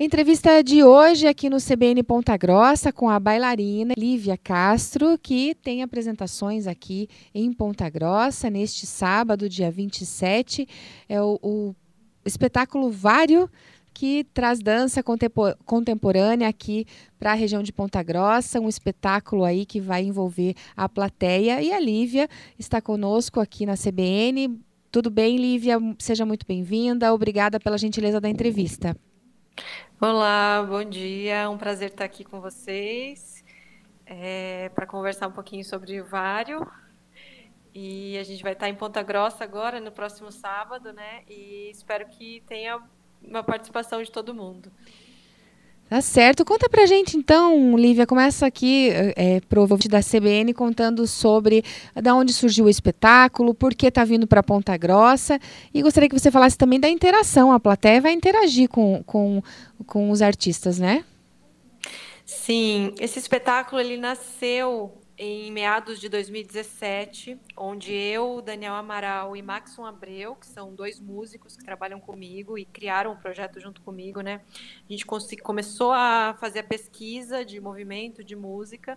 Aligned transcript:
Entrevista 0.00 0.62
de 0.62 0.84
hoje 0.84 1.26
aqui 1.26 1.50
no 1.50 1.56
CBN 1.56 2.04
Ponta 2.04 2.36
Grossa 2.36 2.92
com 2.92 3.10
a 3.10 3.18
bailarina 3.18 3.94
Lívia 3.98 4.38
Castro, 4.38 5.18
que 5.18 5.56
tem 5.56 5.82
apresentações 5.82 6.68
aqui 6.68 7.08
em 7.34 7.52
Ponta 7.52 7.90
Grossa 7.90 8.48
neste 8.48 8.86
sábado, 8.86 9.48
dia 9.48 9.72
27. 9.72 10.68
É 11.08 11.20
o, 11.20 11.36
o 11.42 11.74
espetáculo 12.24 12.92
Vário 12.92 13.50
que 13.92 14.22
traz 14.32 14.60
dança 14.60 15.02
contemporânea 15.64 16.46
aqui 16.46 16.86
para 17.18 17.32
a 17.32 17.34
região 17.34 17.60
de 17.60 17.72
Ponta 17.72 18.00
Grossa, 18.00 18.60
um 18.60 18.68
espetáculo 18.68 19.42
aí 19.42 19.66
que 19.66 19.80
vai 19.80 20.04
envolver 20.04 20.54
a 20.76 20.88
plateia 20.88 21.60
e 21.60 21.72
a 21.72 21.80
Lívia 21.80 22.28
está 22.56 22.80
conosco 22.80 23.40
aqui 23.40 23.66
na 23.66 23.74
CBN. 23.76 24.60
Tudo 24.92 25.10
bem, 25.10 25.36
Lívia? 25.36 25.76
Seja 25.98 26.24
muito 26.24 26.46
bem-vinda. 26.46 27.12
Obrigada 27.12 27.58
pela 27.58 27.76
gentileza 27.76 28.20
da 28.20 28.28
entrevista. 28.28 28.96
Olá, 30.00 30.64
bom 30.68 30.84
dia. 30.84 31.34
É 31.34 31.48
um 31.48 31.58
prazer 31.58 31.90
estar 31.90 32.04
aqui 32.04 32.24
com 32.24 32.40
vocês 32.40 33.44
é, 34.06 34.68
para 34.70 34.86
conversar 34.86 35.28
um 35.28 35.32
pouquinho 35.32 35.64
sobre 35.64 36.00
o 36.00 36.04
Vário. 36.04 36.66
E 37.74 38.16
a 38.18 38.24
gente 38.24 38.42
vai 38.42 38.52
estar 38.52 38.68
em 38.68 38.74
Ponta 38.74 39.02
Grossa 39.02 39.44
agora, 39.44 39.80
no 39.80 39.92
próximo 39.92 40.30
sábado, 40.30 40.92
né? 40.92 41.22
E 41.28 41.70
espero 41.70 42.06
que 42.08 42.42
tenha 42.46 42.82
uma 43.22 43.42
participação 43.42 44.02
de 44.02 44.10
todo 44.10 44.34
mundo. 44.34 44.70
Tá 45.88 46.02
certo. 46.02 46.44
Conta 46.44 46.68
pra 46.68 46.84
gente 46.84 47.16
então, 47.16 47.74
Lívia, 47.74 48.06
começa 48.06 48.44
aqui 48.46 48.90
é, 49.16 49.40
pro 49.48 49.62
ouvinte 49.62 49.88
da 49.88 50.00
CBN 50.00 50.52
contando 50.52 51.06
sobre 51.06 51.64
da 51.94 52.14
onde 52.14 52.32
surgiu 52.34 52.66
o 52.66 52.68
espetáculo, 52.68 53.54
por 53.54 53.74
que 53.74 53.90
tá 53.90 54.04
vindo 54.04 54.26
para 54.26 54.42
Ponta 54.42 54.76
Grossa 54.76 55.40
e 55.72 55.80
gostaria 55.80 56.06
que 56.06 56.18
você 56.18 56.30
falasse 56.30 56.58
também 56.58 56.78
da 56.78 56.90
interação. 56.90 57.50
A 57.50 57.58
plateia 57.58 58.02
vai 58.02 58.12
interagir 58.12 58.68
com, 58.68 59.02
com, 59.06 59.42
com 59.86 60.10
os 60.10 60.20
artistas, 60.20 60.78
né? 60.78 61.04
Sim, 62.26 62.92
esse 63.00 63.18
espetáculo 63.18 63.80
ele 63.80 63.96
nasceu 63.96 64.92
em 65.18 65.50
meados 65.50 65.98
de 65.98 66.08
2017, 66.08 67.36
onde 67.56 67.92
eu, 67.92 68.40
Daniel 68.40 68.74
Amaral 68.74 69.36
e 69.36 69.42
Maxon 69.42 69.84
Abreu, 69.84 70.36
que 70.36 70.46
são 70.46 70.72
dois 70.72 71.00
músicos 71.00 71.56
que 71.56 71.64
trabalham 71.64 71.98
comigo 71.98 72.56
e 72.56 72.64
criaram 72.64 73.10
o 73.10 73.14
um 73.14 73.16
projeto 73.16 73.58
junto 73.58 73.82
comigo, 73.82 74.20
né? 74.20 74.40
A 74.88 74.92
gente 74.92 75.04
começou 75.42 75.90
a 75.90 76.36
fazer 76.38 76.60
a 76.60 76.62
pesquisa 76.62 77.44
de 77.44 77.60
movimento, 77.60 78.22
de 78.22 78.36
música, 78.36 78.96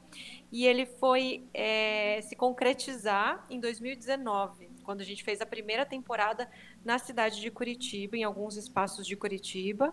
e 0.52 0.68
ele 0.68 0.86
foi 0.86 1.44
é, 1.56 2.22
se 2.22 2.36
concretizar 2.36 3.44
em 3.50 3.60
2019, 3.60 4.70
quando 4.84 5.02
a 5.02 5.06
gente 5.06 5.24
fez 5.24 5.42
a 5.42 5.46
primeira 5.46 5.88
temporada 5.88 6.48
na 6.86 7.00
cidade 7.00 7.42
de 7.42 7.50
Curitiba, 7.50 8.16
em 8.16 8.24
alguns 8.24 8.58
espaços 8.58 9.08
de 9.08 9.16
Curitiba. 9.16 9.92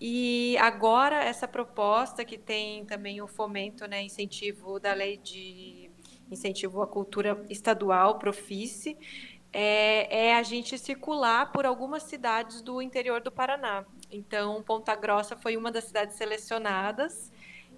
E 0.00 0.56
agora 0.58 1.24
essa 1.24 1.48
proposta 1.48 2.24
que 2.24 2.36
tem 2.36 2.84
também 2.84 3.22
o 3.22 3.26
fomento, 3.26 3.86
né, 3.86 4.02
incentivo 4.02 4.78
da 4.78 4.92
lei 4.92 5.16
de 5.16 5.90
incentivo 6.30 6.82
à 6.82 6.86
cultura 6.86 7.44
estadual, 7.48 8.18
Profice, 8.18 8.98
é, 9.52 10.26
é, 10.26 10.34
a 10.34 10.42
gente 10.42 10.76
circular 10.78 11.52
por 11.52 11.64
algumas 11.64 12.02
cidades 12.02 12.60
do 12.60 12.82
interior 12.82 13.20
do 13.20 13.30
Paraná. 13.30 13.86
Então, 14.10 14.62
Ponta 14.62 14.94
Grossa 14.94 15.36
foi 15.36 15.56
uma 15.56 15.70
das 15.70 15.84
cidades 15.84 16.16
selecionadas 16.16 17.32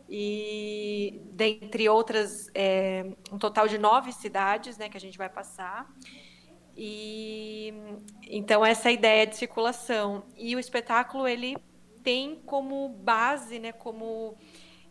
e 0.08 1.20
dentre 1.32 1.88
outras 1.88 2.50
é, 2.54 3.12
um 3.30 3.38
total 3.38 3.68
de 3.68 3.78
nove 3.78 4.10
cidades, 4.12 4.78
né, 4.78 4.88
que 4.88 4.96
a 4.96 5.00
gente 5.00 5.18
vai 5.18 5.28
passar. 5.28 5.88
E 6.76 7.74
então 8.22 8.64
essa 8.64 8.88
é 8.88 8.92
ideia 8.94 9.26
de 9.26 9.36
circulação 9.36 10.24
e 10.36 10.54
o 10.54 10.58
espetáculo 10.58 11.26
ele 11.26 11.56
tem 12.02 12.36
como 12.46 12.88
base, 12.88 13.58
né, 13.58 13.72
como 13.72 14.36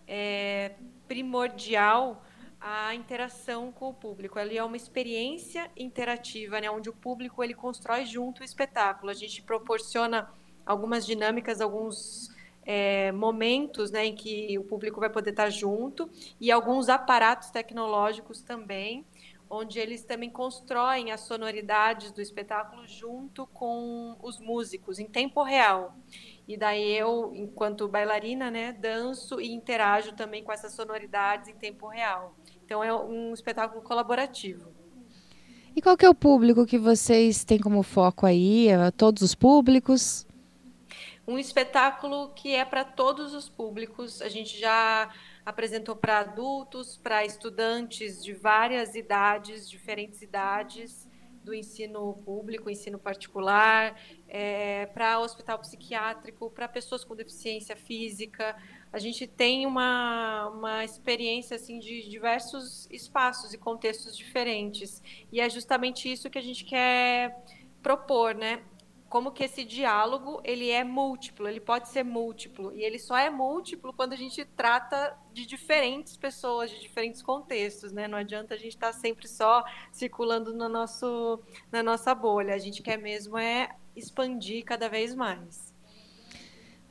é, 0.07 0.75
primordial 1.07 2.23
a 2.59 2.93
interação 2.95 3.71
com 3.71 3.89
o 3.89 3.93
público. 3.93 4.39
Ali 4.39 4.57
é 4.57 4.63
uma 4.63 4.77
experiência 4.77 5.69
interativa, 5.77 6.59
né, 6.59 6.69
onde 6.69 6.89
o 6.89 6.93
público 6.93 7.43
ele 7.43 7.53
constrói 7.53 8.05
junto 8.05 8.41
o 8.41 8.43
espetáculo. 8.43 9.11
A 9.11 9.13
gente 9.13 9.41
proporciona 9.41 10.29
algumas 10.65 11.05
dinâmicas, 11.05 11.61
alguns 11.61 12.29
é, 12.65 13.11
momentos 13.13 13.91
né, 13.91 14.05
em 14.05 14.15
que 14.15 14.57
o 14.59 14.63
público 14.63 14.99
vai 14.99 15.09
poder 15.09 15.29
estar 15.29 15.49
junto 15.49 16.09
e 16.39 16.51
alguns 16.51 16.89
aparatos 16.89 17.49
tecnológicos 17.49 18.41
também, 18.41 19.05
onde 19.49 19.79
eles 19.79 20.03
também 20.03 20.29
constroem 20.29 21.11
as 21.11 21.21
sonoridades 21.21 22.11
do 22.11 22.21
espetáculo 22.21 22.85
junto 22.85 23.47
com 23.47 24.17
os 24.21 24.37
músicos 24.39 24.99
em 24.99 25.05
tempo 25.05 25.41
real. 25.43 25.95
E 26.47 26.55
daí 26.55 26.95
eu, 26.95 27.31
enquanto 27.35 27.87
bailarina, 27.89 28.49
né, 28.49 28.71
danço 28.71 29.41
e 29.41 29.51
interajo 29.51 30.13
também 30.13 30.43
com 30.43 30.51
essas 30.51 30.73
sonoridades 30.73 31.49
em 31.49 31.55
tempo 31.55 31.87
real. 31.87 32.35
Então 32.63 32.81
é 32.81 32.93
um 32.95 33.33
espetáculo 33.33 33.81
colaborativo. 33.81 34.71
E 35.75 35.81
qual 35.81 35.97
que 35.97 36.05
é 36.05 36.09
o 36.09 36.15
público 36.15 36.65
que 36.65 36.77
vocês 36.77 37.43
têm 37.43 37.59
como 37.59 37.83
foco 37.83 38.25
aí? 38.25 38.69
É 38.69 38.89
todos 38.91 39.21
os 39.21 39.35
públicos? 39.35 40.25
Um 41.27 41.37
espetáculo 41.37 42.29
que 42.33 42.55
é 42.55 42.63
para 42.63 42.85
todos 42.85 43.33
os 43.33 43.49
públicos. 43.49 44.21
A 44.21 44.29
gente 44.29 44.57
já 44.57 45.09
apresentou 45.45 45.95
para 45.95 46.19
adultos, 46.19 46.97
para 46.97 47.25
estudantes 47.25 48.23
de 48.23 48.33
várias 48.33 48.95
idades, 48.95 49.69
diferentes 49.69 50.21
idades 50.21 51.07
do 51.47 51.53
ensino 51.53 52.13
público, 52.25 52.69
ensino 52.69 52.99
particular, 52.99 53.99
é, 54.27 54.85
para 54.87 55.19
hospital 55.19 55.57
psiquiátrico, 55.59 56.51
para 56.51 56.67
pessoas 56.67 57.03
com 57.05 57.15
deficiência 57.15 57.75
física. 57.75 58.55
A 58.91 58.99
gente 58.99 59.25
tem 59.25 59.65
uma, 59.65 60.49
uma 60.49 60.83
experiência 60.83 61.55
assim 61.55 61.79
de 61.79 62.07
diversos 62.09 62.87
espaços 62.91 63.53
e 63.53 63.57
contextos 63.57 64.15
diferentes. 64.15 65.01
E 65.31 65.39
é 65.39 65.49
justamente 65.49 66.11
isso 66.11 66.29
que 66.29 66.37
a 66.37 66.43
gente 66.43 66.65
quer 66.65 67.43
propor, 67.81 68.35
né? 68.35 68.61
Como 69.09 69.31
que 69.31 69.43
esse 69.43 69.63
diálogo 69.63 70.41
ele 70.43 70.69
é 70.69 70.83
múltiplo, 70.83 71.47
ele 71.47 71.59
pode 71.59 71.87
ser 71.87 72.03
múltiplo 72.03 72.73
e 72.75 72.83
ele 72.83 72.99
só 72.99 73.17
é 73.17 73.29
múltiplo 73.29 73.93
quando 73.93 74.13
a 74.13 74.17
gente 74.17 74.43
trata 74.43 75.17
de 75.33 75.45
diferentes 75.45 76.17
pessoas, 76.17 76.69
de 76.69 76.79
diferentes 76.79 77.21
contextos, 77.21 77.91
né? 77.91 78.07
Não 78.07 78.17
adianta 78.17 78.53
a 78.53 78.57
gente 78.57 78.69
estar 78.75 78.91
tá 78.91 78.93
sempre 78.93 79.27
só 79.27 79.63
circulando 79.91 80.53
no 80.53 80.67
nosso, 80.67 81.39
na 81.71 81.81
nossa 81.81 82.13
bolha. 82.13 82.53
A 82.53 82.57
gente 82.57 82.81
quer 82.81 82.97
mesmo 82.97 83.37
é 83.37 83.69
expandir 83.95 84.65
cada 84.65 84.89
vez 84.89 85.15
mais. 85.15 85.73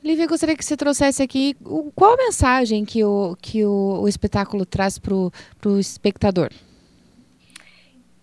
Lívia, 0.03 0.27
gostaria 0.27 0.55
que 0.55 0.63
você 0.63 0.77
trouxesse 0.77 1.21
aqui 1.21 1.55
qual 1.95 2.13
a 2.13 2.17
mensagem 2.17 2.85
que 2.85 3.03
o, 3.03 3.35
que 3.41 3.65
o, 3.65 4.01
o 4.01 4.07
espetáculo 4.07 4.65
traz 4.65 4.97
para 4.97 5.13
o 5.13 5.79
espectador. 5.79 6.51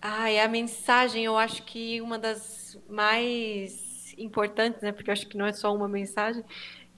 Ah, 0.01 0.25
a 0.43 0.47
mensagem, 0.47 1.25
eu 1.25 1.37
acho 1.37 1.63
que 1.63 1.99
uma 1.99 2.19
das 2.19 2.77
mais 2.87 3.84
importantes, 4.17 4.81
né? 4.81 4.91
Porque 4.91 5.09
eu 5.09 5.13
acho 5.13 5.27
que 5.27 5.37
não 5.37 5.45
é 5.45 5.53
só 5.53 5.73
uma 5.73 5.87
mensagem, 5.87 6.43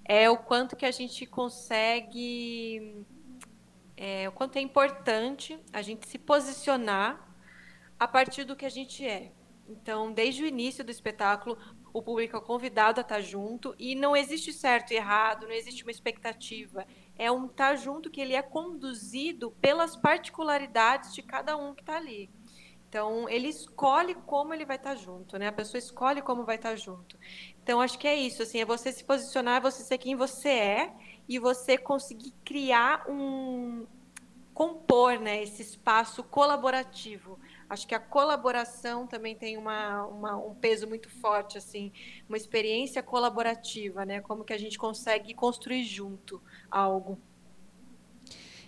é 0.06 0.30
o 0.30 0.38
quanto 0.38 0.76
que 0.76 0.86
a 0.86 0.92
gente 0.92 1.26
consegue, 1.26 3.06
é, 3.96 4.28
o 4.30 4.32
quanto 4.32 4.58
é 4.58 4.62
importante 4.62 5.60
a 5.74 5.82
gente 5.82 6.08
se 6.08 6.18
posicionar 6.18 7.28
a 8.00 8.08
partir 8.08 8.44
do 8.44 8.56
que 8.56 8.66
a 8.66 8.70
gente 8.70 9.06
é. 9.06 9.32
Então, 9.68 10.14
desde 10.14 10.44
o 10.44 10.48
início 10.48 10.84
do 10.84 10.92
espetáculo, 10.92 11.58
o 11.92 12.02
público 12.02 12.38
é 12.38 12.42
convidado 12.42 13.00
a 13.00 13.02
estar 13.02 13.22
junto 13.22 13.76
e 13.78 13.96
não 13.96 14.16
existe 14.16 14.54
certo 14.54 14.92
e 14.92 14.96
errado, 14.96 15.46
não 15.46 15.54
existe 15.54 15.84
uma 15.84 15.92
expectativa. 15.92 16.86
É 17.18 17.32
um 17.32 17.48
estar 17.48 17.76
junto 17.76 18.10
que 18.10 18.22
ele 18.22 18.34
é 18.34 18.42
conduzido 18.42 19.52
pelas 19.60 19.96
particularidades 19.96 21.14
de 21.14 21.22
cada 21.22 21.58
um 21.58 21.74
que 21.74 21.82
está 21.82 21.98
ali. 21.98 22.30
Então, 22.98 23.30
ele 23.30 23.48
escolhe 23.48 24.16
como 24.16 24.56
ele 24.56 24.66
vai 24.66 24.76
estar 24.76 24.96
junto, 24.96 25.38
né? 25.38 25.50
A 25.50 25.52
pessoa 25.52 25.78
escolhe 25.78 26.20
como 26.20 26.44
vai 26.44 26.56
estar 26.56 26.76
junto. 26.76 27.16
Então, 27.62 27.80
acho 27.80 28.00
que 28.00 28.08
é 28.08 28.16
isso, 28.16 28.42
assim, 28.42 28.60
é 28.60 28.66
você 28.66 28.92
se 28.92 29.04
posicionar, 29.04 29.58
é 29.58 29.60
você 29.60 29.84
ser 29.84 30.00
quem 30.00 30.16
você 30.16 30.50
é 30.50 30.94
e 31.30 31.38
você 31.38 31.78
conseguir 31.78 32.34
criar 32.44 33.08
um 33.08 33.86
compor, 34.52 35.20
né, 35.20 35.44
esse 35.44 35.62
espaço 35.62 36.24
colaborativo. 36.24 37.40
Acho 37.70 37.86
que 37.86 37.94
a 37.94 38.00
colaboração 38.00 39.06
também 39.06 39.36
tem 39.36 39.58
uma, 39.58 40.04
uma, 40.08 40.36
um 40.36 40.56
peso 40.56 40.88
muito 40.88 41.08
forte, 41.22 41.56
assim, 41.56 41.92
uma 42.28 42.36
experiência 42.36 43.04
colaborativa, 43.04 44.06
né? 44.06 44.22
Como 44.22 44.44
que 44.44 44.54
a 44.54 44.58
gente 44.58 44.76
consegue 44.76 45.36
construir 45.36 45.84
junto 45.84 46.42
algo. 46.72 47.20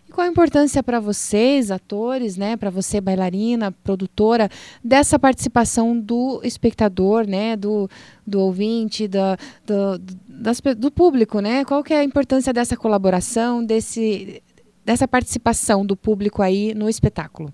E 0.09 0.11
qual 0.11 0.25
a 0.25 0.29
importância 0.29 0.81
para 0.81 0.99
vocês, 0.99 1.69
atores, 1.69 2.35
né, 2.35 2.57
para 2.57 2.71
você, 2.71 2.99
bailarina, 2.99 3.71
produtora, 3.71 4.49
dessa 4.83 5.19
participação 5.19 5.95
do 5.99 6.41
espectador, 6.43 7.27
né, 7.27 7.55
do, 7.55 7.87
do 8.25 8.39
ouvinte, 8.39 9.07
da, 9.07 9.37
do, 9.63 9.99
das, 10.27 10.59
do 10.75 10.89
público, 10.89 11.39
né? 11.41 11.63
Qual 11.63 11.83
que 11.83 11.93
é 11.93 11.97
a 11.97 12.03
importância 12.03 12.51
dessa 12.51 12.75
colaboração, 12.75 13.63
desse, 13.63 14.41
dessa 14.83 15.07
participação 15.07 15.85
do 15.85 15.95
público 15.95 16.41
aí 16.41 16.73
no 16.73 16.89
espetáculo? 16.89 17.53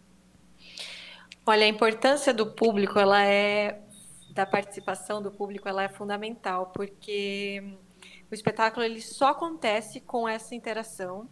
Olha, 1.46 1.66
a 1.66 1.68
importância 1.68 2.34
do 2.34 2.46
público, 2.46 2.98
ela 2.98 3.22
é 3.26 3.82
da 4.34 4.46
participação 4.46 5.22
do 5.22 5.30
público, 5.30 5.68
ela 5.68 5.84
é 5.84 5.90
fundamental, 5.90 6.68
porque 6.68 7.62
O 8.32 8.34
espetáculo 8.34 8.84
ele 8.86 9.02
só 9.02 9.30
acontece 9.30 10.00
com 10.00 10.28
essa 10.28 10.56
interação. 10.56 11.30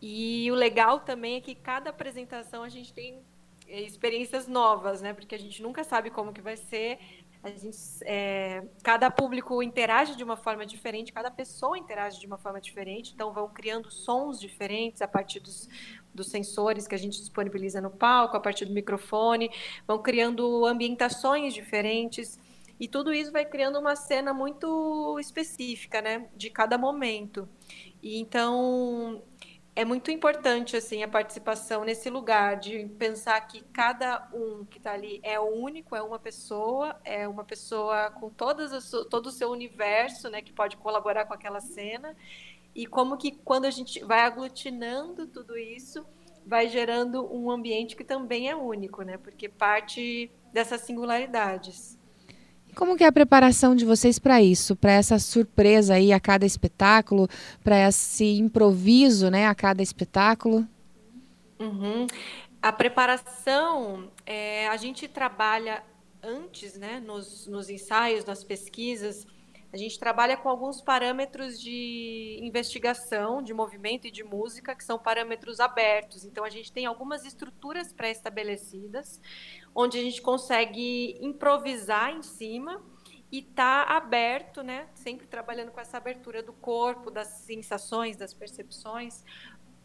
E 0.00 0.50
o 0.50 0.54
legal 0.54 1.00
também 1.00 1.36
é 1.36 1.40
que 1.40 1.54
cada 1.54 1.90
apresentação 1.90 2.62
a 2.62 2.68
gente 2.68 2.92
tem 2.92 3.20
é, 3.66 3.82
experiências 3.82 4.46
novas, 4.46 5.02
né? 5.02 5.12
Porque 5.12 5.34
a 5.34 5.38
gente 5.38 5.62
nunca 5.62 5.84
sabe 5.84 6.10
como 6.10 6.32
que 6.32 6.40
vai 6.40 6.56
ser. 6.56 6.98
A 7.42 7.50
gente, 7.50 7.76
é, 8.02 8.64
cada 8.82 9.10
público 9.10 9.62
interage 9.62 10.16
de 10.16 10.24
uma 10.24 10.36
forma 10.36 10.66
diferente, 10.66 11.12
cada 11.12 11.30
pessoa 11.30 11.78
interage 11.78 12.18
de 12.18 12.26
uma 12.26 12.36
forma 12.36 12.60
diferente, 12.60 13.12
então 13.14 13.32
vão 13.32 13.48
criando 13.48 13.90
sons 13.92 14.40
diferentes 14.40 15.00
a 15.02 15.06
partir 15.06 15.38
dos, 15.38 15.68
dos 16.12 16.28
sensores 16.28 16.88
que 16.88 16.96
a 16.96 16.98
gente 16.98 17.18
disponibiliza 17.18 17.80
no 17.80 17.90
palco, 17.90 18.36
a 18.36 18.40
partir 18.40 18.64
do 18.64 18.72
microfone, 18.72 19.50
vão 19.86 20.02
criando 20.02 20.66
ambientações 20.66 21.54
diferentes. 21.54 22.38
E 22.80 22.88
tudo 22.88 23.12
isso 23.12 23.32
vai 23.32 23.44
criando 23.44 23.78
uma 23.78 23.96
cena 23.96 24.32
muito 24.32 25.18
específica, 25.18 26.00
né, 26.00 26.28
de 26.36 26.48
cada 26.50 26.78
momento. 26.78 27.48
E 28.02 28.18
então 28.20 29.22
é 29.78 29.84
muito 29.84 30.10
importante 30.10 30.76
assim 30.76 31.04
a 31.04 31.08
participação 31.08 31.84
nesse 31.84 32.10
lugar 32.10 32.56
de 32.56 32.86
pensar 32.98 33.40
que 33.42 33.60
cada 33.72 34.28
um 34.34 34.64
que 34.64 34.78
está 34.78 34.92
ali 34.92 35.20
é 35.22 35.38
único, 35.38 35.94
é 35.94 36.02
uma 36.02 36.18
pessoa, 36.18 37.00
é 37.04 37.28
uma 37.28 37.44
pessoa 37.44 38.10
com 38.10 38.28
todas 38.28 38.90
todo 39.08 39.26
o 39.26 39.30
seu 39.30 39.50
universo, 39.50 40.28
né, 40.28 40.42
que 40.42 40.52
pode 40.52 40.76
colaborar 40.78 41.26
com 41.26 41.34
aquela 41.34 41.60
cena. 41.60 42.16
E 42.74 42.88
como 42.88 43.16
que 43.16 43.30
quando 43.30 43.66
a 43.66 43.70
gente 43.70 44.04
vai 44.04 44.22
aglutinando 44.22 45.28
tudo 45.28 45.56
isso, 45.56 46.04
vai 46.44 46.68
gerando 46.68 47.32
um 47.32 47.48
ambiente 47.48 47.94
que 47.94 48.02
também 48.02 48.48
é 48.48 48.56
único, 48.56 49.02
né? 49.02 49.16
Porque 49.16 49.48
parte 49.48 50.30
dessas 50.52 50.80
singularidades. 50.80 51.97
Como 52.74 52.96
que 52.96 53.04
é 53.04 53.06
a 53.06 53.12
preparação 53.12 53.74
de 53.74 53.84
vocês 53.84 54.18
para 54.18 54.42
isso, 54.42 54.76
para 54.76 54.92
essa 54.92 55.18
surpresa 55.18 55.94
aí 55.94 56.12
a 56.12 56.20
cada 56.20 56.46
espetáculo, 56.46 57.28
para 57.64 57.88
esse 57.88 58.38
improviso, 58.38 59.30
né, 59.30 59.46
a 59.46 59.54
cada 59.54 59.82
espetáculo? 59.82 60.66
Uhum. 61.58 62.06
A 62.62 62.72
preparação, 62.72 64.10
é, 64.24 64.68
a 64.68 64.76
gente 64.76 65.08
trabalha 65.08 65.82
antes, 66.22 66.76
né, 66.76 67.00
nos, 67.00 67.46
nos 67.46 67.68
ensaios, 67.70 68.24
nas 68.24 68.44
pesquisas, 68.44 69.26
a 69.72 69.76
gente 69.76 69.98
trabalha 69.98 70.36
com 70.36 70.48
alguns 70.48 70.80
parâmetros 70.80 71.60
de 71.60 72.38
investigação, 72.42 73.42
de 73.42 73.52
movimento 73.52 74.06
e 74.06 74.10
de 74.10 74.24
música, 74.24 74.74
que 74.74 74.82
são 74.82 74.98
parâmetros 74.98 75.60
abertos. 75.60 76.24
Então, 76.24 76.42
a 76.44 76.50
gente 76.50 76.72
tem 76.72 76.86
algumas 76.86 77.24
estruturas 77.24 77.92
pré-estabelecidas, 77.92 79.20
onde 79.74 79.98
a 79.98 80.02
gente 80.02 80.22
consegue 80.22 81.18
improvisar 81.20 82.10
em 82.10 82.22
cima 82.22 82.82
e 83.30 83.42
tá 83.42 83.82
aberto, 83.82 84.62
né? 84.62 84.88
Sempre 84.94 85.26
trabalhando 85.26 85.70
com 85.70 85.80
essa 85.80 85.98
abertura 85.98 86.42
do 86.42 86.52
corpo, 86.54 87.10
das 87.10 87.28
sensações, 87.28 88.16
das 88.16 88.32
percepções, 88.32 89.22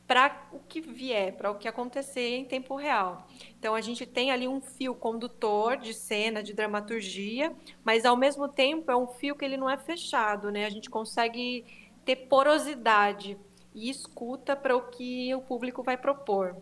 para 0.08 0.48
o 0.52 0.60
que 0.60 0.82
vier, 0.82 1.34
para 1.34 1.50
o 1.50 1.56
que 1.56 1.68
acontecer 1.68 2.38
em 2.38 2.46
tempo 2.46 2.76
real. 2.76 3.28
Então 3.58 3.74
a 3.74 3.82
gente 3.82 4.06
tem 4.06 4.32
ali 4.32 4.48
um 4.48 4.60
fio 4.60 4.94
condutor 4.94 5.78
de 5.78 5.94
cena, 5.94 6.44
de 6.44 6.54
dramaturgia, 6.54 7.54
mas 7.84 8.06
ao 8.06 8.18
mesmo 8.18 8.48
tempo 8.48 8.92
é 8.92 8.96
um 8.96 9.08
fio 9.08 9.36
que 9.36 9.46
ele 9.46 9.58
não 9.58 9.70
é 9.70 9.78
fechado, 9.78 10.52
né? 10.52 10.66
A 10.66 10.70
gente 10.70 10.90
consegue 10.90 11.66
ter 12.04 12.16
porosidade 12.28 13.38
e 13.74 13.90
escuta 13.90 14.56
para 14.56 14.76
o 14.76 14.90
que 14.90 15.34
o 15.34 15.42
público 15.42 15.82
vai 15.82 15.98
propor. 15.98 16.56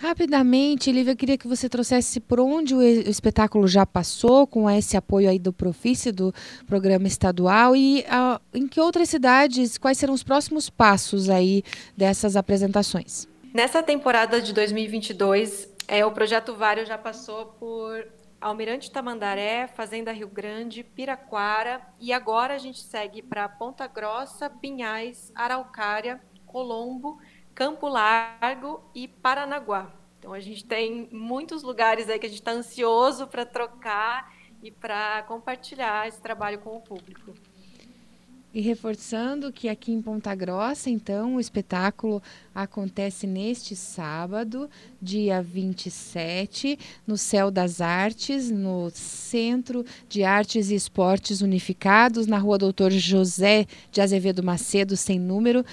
Rapidamente, 0.00 0.90
Lívia, 0.90 1.12
eu 1.12 1.16
queria 1.16 1.36
que 1.36 1.46
você 1.46 1.68
trouxesse 1.68 2.20
por 2.20 2.40
onde 2.40 2.74
o 2.74 2.80
espetáculo 2.80 3.68
já 3.68 3.84
passou, 3.84 4.46
com 4.46 4.68
esse 4.70 4.96
apoio 4.96 5.28
aí 5.28 5.38
do 5.38 5.52
Profice, 5.52 6.10
do 6.10 6.32
programa 6.66 7.06
estadual, 7.06 7.76
e 7.76 8.00
uh, 8.00 8.40
em 8.54 8.66
que 8.66 8.80
outras 8.80 9.10
cidades, 9.10 9.76
quais 9.76 9.98
serão 9.98 10.14
os 10.14 10.22
próximos 10.22 10.70
passos 10.70 11.28
aí 11.28 11.62
dessas 11.94 12.34
apresentações? 12.34 13.28
Nessa 13.52 13.82
temporada 13.82 14.40
de 14.40 14.54
2022, 14.54 15.68
é, 15.86 16.02
o 16.06 16.12
Projeto 16.12 16.54
Vário 16.54 16.86
já 16.86 16.96
passou 16.96 17.44
por 17.60 18.08
Almirante 18.40 18.90
Tamandaré, 18.90 19.66
Fazenda 19.66 20.12
Rio 20.12 20.28
Grande, 20.28 20.82
Piraquara, 20.82 21.78
e 22.00 22.10
agora 22.10 22.54
a 22.54 22.58
gente 22.58 22.80
segue 22.80 23.20
para 23.20 23.46
Ponta 23.50 23.86
Grossa, 23.86 24.48
Pinhais, 24.48 25.30
Araucária, 25.34 26.22
Colombo, 26.46 27.18
Campo 27.60 27.88
Largo 27.88 28.82
e 28.94 29.06
Paranaguá. 29.06 29.92
Então 30.18 30.32
a 30.32 30.40
gente 30.40 30.64
tem 30.64 31.10
muitos 31.12 31.62
lugares 31.62 32.08
aí 32.08 32.18
que 32.18 32.24
a 32.24 32.28
gente 32.30 32.38
está 32.38 32.52
ansioso 32.52 33.26
para 33.26 33.44
trocar 33.44 34.34
e 34.62 34.70
para 34.70 35.22
compartilhar 35.24 36.08
esse 36.08 36.18
trabalho 36.22 36.60
com 36.60 36.74
o 36.74 36.80
público. 36.80 37.34
E 38.52 38.60
reforçando 38.60 39.52
que 39.52 39.68
aqui 39.68 39.92
em 39.92 40.02
Ponta 40.02 40.34
Grossa, 40.34 40.90
então, 40.90 41.36
o 41.36 41.40
espetáculo 41.40 42.20
acontece 42.52 43.24
neste 43.24 43.76
sábado, 43.76 44.68
dia 45.00 45.40
27, 45.40 46.76
no 47.06 47.16
Céu 47.16 47.48
das 47.48 47.80
Artes, 47.80 48.50
no 48.50 48.90
Centro 48.90 49.84
de 50.08 50.24
Artes 50.24 50.68
e 50.70 50.74
Esportes 50.74 51.42
Unificados, 51.42 52.26
na 52.26 52.38
rua 52.38 52.58
Doutor 52.58 52.90
José 52.90 53.66
de 53.92 54.00
Azevedo 54.00 54.42
Macedo, 54.42 54.96
sem 54.96 55.16
número, 55.16 55.64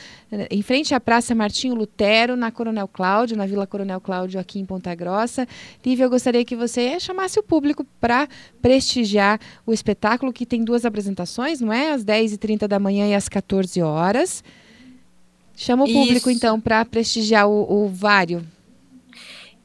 em 0.51 0.61
frente 0.61 0.93
à 0.93 0.99
Praça 0.99 1.33
Martinho 1.33 1.73
Lutero, 1.73 2.35
na 2.35 2.51
Coronel 2.51 2.87
Cláudio, 2.87 3.35
na 3.35 3.47
Vila 3.47 3.65
Coronel 3.65 3.99
Cláudio, 3.99 4.39
aqui 4.39 4.59
em 4.59 4.65
Ponta 4.65 4.93
Grossa. 4.93 5.47
Lívia, 5.83 6.03
eu 6.03 6.09
gostaria 6.11 6.45
que 6.45 6.55
você 6.55 6.99
chamasse 6.99 7.39
o 7.39 7.43
público 7.43 7.83
para 7.99 8.27
prestigiar 8.61 9.39
o 9.65 9.73
espetáculo, 9.73 10.31
que 10.31 10.45
tem 10.45 10.63
duas 10.63 10.85
apresentações, 10.85 11.59
não 11.59 11.73
é? 11.73 11.91
Às 11.91 12.05
10h30 12.05 12.66
da 12.67 12.79
manhã 12.79 13.07
e 13.07 13.15
às 13.15 13.29
14 13.29 13.81
horas. 13.81 14.43
Chama 15.55 15.85
o 15.85 15.87
público, 15.87 16.29
Isso. 16.29 16.37
então, 16.37 16.61
para 16.61 16.85
prestigiar 16.85 17.49
o, 17.49 17.85
o 17.85 17.89
Vário. 17.89 18.45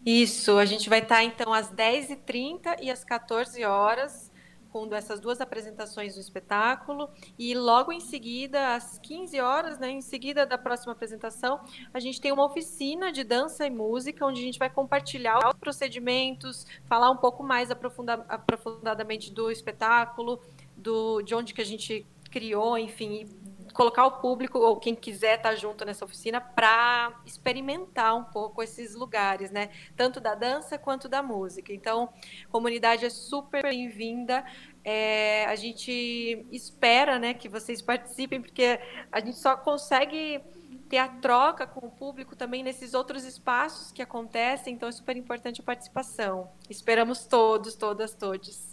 Isso, 0.05 0.59
a 0.59 0.65
gente 0.65 0.89
vai 0.89 1.01
estar, 1.01 1.17
tá, 1.17 1.25
então, 1.25 1.53
às 1.53 1.71
10h30 1.71 2.79
e 2.81 2.91
às 2.91 3.05
14 3.05 3.63
horas, 3.65 4.33
com 4.73 4.93
essas 4.95 5.21
duas 5.21 5.41
apresentações 5.41 6.15
do 6.15 6.21
espetáculo. 6.21 7.09
E 7.39 7.55
logo 7.55 7.93
em 7.93 8.01
seguida, 8.01 8.75
às 8.75 8.99
15 8.99 9.39
horas, 9.41 9.79
né, 9.79 9.91
em 9.91 10.01
seguida 10.01 10.47
da 10.47 10.57
próxima 10.57 10.93
apresentação, 10.93 11.61
a 11.93 12.01
gente 12.01 12.21
tem 12.21 12.33
uma 12.33 12.47
oficina 12.47 13.13
de 13.13 13.23
dança 13.23 13.67
e 13.67 13.71
música, 13.71 14.27
onde 14.27 14.41
a 14.41 14.45
gente 14.45 14.59
vai 14.59 14.71
compartilhar 14.71 15.39
os 15.47 15.55
procedimentos, 15.55 16.67
falar 16.87 17.11
um 17.11 17.19
pouco 17.19 17.43
mais 17.43 17.71
aprofunda 17.71 18.15
aprofundadamente 18.29 19.31
do 19.31 19.51
espetáculo, 19.51 20.41
do, 20.77 21.21
de 21.23 21.35
onde 21.35 21.53
que 21.53 21.61
a 21.61 21.67
gente 21.67 22.07
criou, 22.33 22.79
enfim, 22.79 23.29
colocar 23.73 24.07
o 24.07 24.13
público 24.21 24.59
ou 24.59 24.77
quem 24.77 24.95
quiser 24.95 25.37
estar 25.37 25.55
junto 25.55 25.85
nessa 25.85 26.05
oficina 26.05 26.41
para 26.41 27.21
experimentar 27.27 28.17
um 28.17 28.25
pouco 28.25 28.63
esses 28.63 28.95
lugares, 28.95 29.51
né? 29.51 29.71
Tanto 29.97 30.21
da 30.21 30.35
dança 30.35 30.79
quanto 30.79 31.09
da 31.09 31.23
música. 31.23 31.73
Então, 31.73 32.13
a 32.45 32.49
comunidade 32.49 33.05
é 33.05 33.11
super 33.11 33.63
bem-vinda. 33.63 34.45
É, 34.85 35.45
a 35.47 35.55
gente 35.55 36.47
espera, 36.51 37.19
né, 37.19 37.35
que 37.35 37.49
vocês 37.49 37.81
participem, 37.81 38.41
porque 38.41 38.81
a 39.13 39.21
gente 39.21 39.39
só 39.39 39.57
consegue 39.57 40.41
ter 40.89 40.99
a 40.99 41.09
troca 41.09 41.67
com 41.67 41.87
o 41.87 41.91
público 41.91 42.35
também 42.35 42.63
nesses 42.65 42.93
outros 42.93 43.25
espaços 43.25 43.93
que 43.93 44.03
acontecem. 44.03 44.75
Então, 44.75 44.89
é 44.89 44.93
super 44.93 45.17
importante 45.17 45.61
a 45.61 45.65
participação. 45.65 46.51
Esperamos 46.69 47.25
todos, 47.27 47.75
todas, 47.75 48.15
todos. 48.15 48.72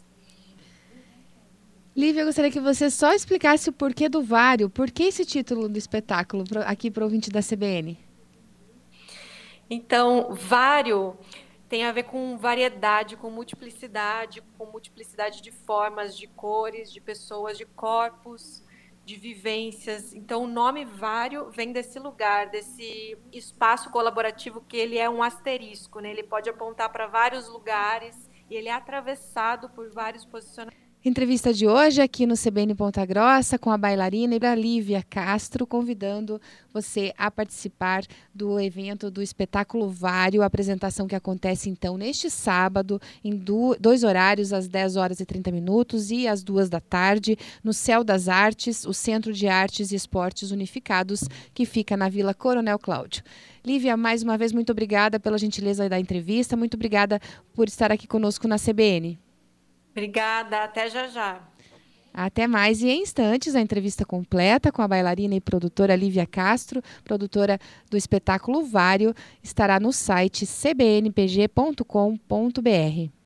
Lívia, 1.96 2.22
eu 2.22 2.25
gostaria 2.27 2.51
que 2.51 2.60
você 2.60 2.89
só 2.89 3.13
explicasse 3.13 3.69
o 3.69 3.74
porquê 3.74 4.08
do 4.08 4.22
Vário, 4.22 4.69
por 4.69 4.91
que 4.91 5.03
esse 5.03 5.25
título 5.25 5.67
do 5.67 5.77
espetáculo 5.77 6.43
aqui 6.65 6.91
para 6.91 7.01
o 7.01 7.05
ouvinte 7.05 7.29
da 7.29 7.41
CBN? 7.41 7.98
Então, 9.69 10.34
Vário 10.34 11.17
tem 11.67 11.86
a 11.86 11.91
ver 11.91 12.03
com 12.03 12.38
variedade, 12.38 13.15
com 13.15 13.29
multiplicidade, 13.29 14.41
com 14.58 14.65
multiplicidade 14.65 15.41
de 15.41 15.51
formas, 15.51 16.17
de 16.17 16.27
cores, 16.27 16.91
de 16.91 17.01
pessoas, 17.01 17.58
de 17.58 17.65
corpos, 17.65 18.63
de 19.05 19.15
vivências. 19.15 20.13
Então, 20.13 20.43
o 20.43 20.48
nome 20.48 20.86
Vário 20.86 21.50
vem 21.50 21.72
desse 21.72 22.00
lugar, 22.00 22.48
desse 22.50 23.17
espaço 23.31 23.89
colaborativo 23.89 24.62
que 24.62 24.77
ele 24.77 24.98
é 24.98 25.10
um 25.10 25.22
asterisco, 25.22 26.00
né? 26.00 26.12
Ele 26.12 26.24
pode 26.24 26.50
apontar 26.50 26.89
para 26.91 27.08
vários 27.08 27.48
lugares 27.48 28.15
e 28.50 28.55
ele 28.55 28.69
é 28.69 28.74
atravessado 28.74 29.69
por 29.69 29.89
vários 29.91 30.25
posicionamentos. 30.25 30.78
Entrevista 31.03 31.53
de 31.53 31.65
hoje 31.65 32.01
aqui 32.01 32.25
no 32.25 32.35
CBN 32.35 32.75
Ponta 32.75 33.05
Grossa 33.05 33.57
com 33.57 33.71
a 33.71 33.77
bailarina 33.77 34.53
Lívia 34.53 35.01
Castro, 35.09 35.65
convidando 35.65 36.41
você 36.73 37.13
a 37.17 37.31
participar 37.31 38.03
do 38.35 38.59
evento 38.59 39.09
do 39.09 39.21
Espetáculo 39.21 39.89
Vário, 39.89 40.43
apresentação 40.43 41.07
que 41.07 41.15
acontece 41.15 41.69
então 41.69 41.97
neste 41.97 42.29
sábado, 42.29 43.01
em 43.23 43.33
dois 43.79 44.03
horários, 44.03 44.51
às 44.51 44.67
10 44.67 44.97
horas 44.97 45.21
e 45.21 45.25
30 45.25 45.53
minutos 45.53 46.11
e 46.11 46.27
às 46.27 46.43
2 46.43 46.67
da 46.67 46.81
tarde, 46.81 47.37
no 47.63 47.71
Céu 47.71 48.03
das 48.03 48.27
Artes, 48.27 48.83
o 48.83 48.93
Centro 48.93 49.31
de 49.31 49.47
Artes 49.47 49.93
e 49.93 49.95
Esportes 49.95 50.51
Unificados, 50.51 51.23
que 51.53 51.65
fica 51.65 51.95
na 51.95 52.09
Vila 52.09 52.33
Coronel 52.33 52.77
Cláudio. 52.77 53.23
Lívia, 53.65 53.95
mais 53.95 54.21
uma 54.21 54.37
vez, 54.37 54.51
muito 54.51 54.73
obrigada 54.73 55.17
pela 55.17 55.37
gentileza 55.37 55.87
da 55.87 55.97
entrevista, 55.97 56.57
muito 56.57 56.73
obrigada 56.73 57.21
por 57.53 57.69
estar 57.69 57.89
aqui 57.89 58.05
conosco 58.05 58.49
na 58.49 58.57
CBN. 58.57 59.17
Obrigada, 59.91 60.63
até 60.63 60.89
já 60.89 61.08
já. 61.08 61.41
Até 62.13 62.48
mais. 62.48 62.81
E 62.81 62.89
em 62.89 63.01
instantes, 63.01 63.55
a 63.55 63.62
entrevista 63.62 64.05
completa 64.05 64.72
com 64.72 64.81
a 64.81 64.88
bailarina 64.88 65.36
e 65.36 65.41
produtora 65.41 65.96
Lívia 65.96 66.25
Castro, 66.25 66.81
produtora 67.03 67.60
do 67.89 67.96
espetáculo 67.96 68.63
Vário, 68.63 69.13
estará 69.43 69.79
no 69.79 69.93
site 69.93 70.46
cbnpg.com.br. 70.46 73.18